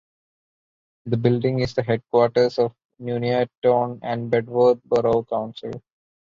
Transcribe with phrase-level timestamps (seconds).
[1.05, 5.73] The building is the headquarters of Nuneaton and Bedworth Borough Council.